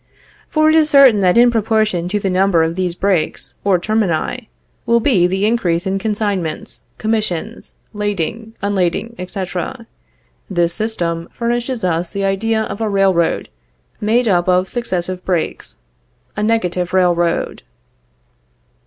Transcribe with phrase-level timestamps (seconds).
[0.49, 4.49] For it is certain, that in proportion to the number of these breaks or termini,
[4.87, 9.85] will be the increase in consignments, commissions, lading, unlading, etc.
[10.49, 13.49] This system furnishes us the idea of a railroad
[13.99, 15.77] made up of successive breaks;
[16.35, 17.61] a negative railroad.